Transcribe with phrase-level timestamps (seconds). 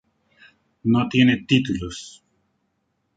[0.81, 2.23] No tiene títulos.